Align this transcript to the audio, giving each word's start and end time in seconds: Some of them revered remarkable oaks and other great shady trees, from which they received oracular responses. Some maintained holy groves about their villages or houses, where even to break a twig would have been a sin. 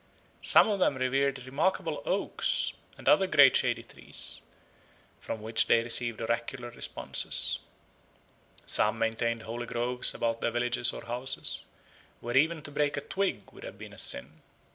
Some 0.41 0.67
of 0.67 0.79
them 0.79 0.95
revered 0.97 1.45
remarkable 1.45 2.01
oaks 2.07 2.73
and 2.97 3.07
other 3.07 3.27
great 3.27 3.55
shady 3.55 3.83
trees, 3.83 4.41
from 5.19 5.43
which 5.43 5.67
they 5.67 5.83
received 5.83 6.19
oracular 6.21 6.71
responses. 6.71 7.59
Some 8.65 8.97
maintained 8.97 9.43
holy 9.43 9.67
groves 9.67 10.15
about 10.15 10.41
their 10.41 10.49
villages 10.49 10.91
or 10.91 11.05
houses, 11.05 11.65
where 12.19 12.35
even 12.35 12.63
to 12.63 12.71
break 12.71 12.97
a 12.97 13.01
twig 13.01 13.51
would 13.51 13.61
have 13.63 13.77
been 13.77 13.93
a 13.93 13.99
sin. 13.99 14.41